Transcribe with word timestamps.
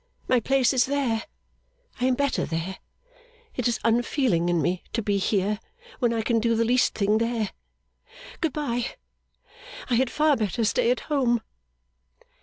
My 0.27 0.39
place 0.39 0.73
is 0.73 0.87
there. 0.87 1.25
I 1.99 2.05
am 2.05 2.15
better 2.15 2.43
there, 2.43 2.79
it 3.55 3.67
is 3.67 3.79
unfeeling 3.83 4.49
in 4.49 4.59
me 4.59 4.81
to 4.93 5.03
be 5.03 5.19
here, 5.19 5.59
when 5.99 6.11
I 6.11 6.23
can 6.23 6.39
do 6.39 6.55
the 6.55 6.65
least 6.65 6.95
thing 6.95 7.19
there. 7.19 7.51
Good 8.41 8.51
bye. 8.53 8.95
I 9.91 9.93
had 9.93 10.09
far 10.09 10.35
better 10.35 10.63
stay 10.63 10.89
at 10.89 11.01
home! 11.01 11.43